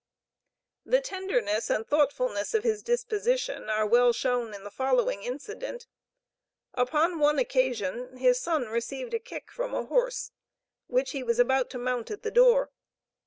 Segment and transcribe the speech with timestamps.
[0.83, 5.85] The tenderness and thoughtfulness of his disposition are well shown in the following incident:
[6.73, 10.31] Upon one occasion, his son received a kick from a horse,
[10.87, 12.71] which he was about to mount at the door.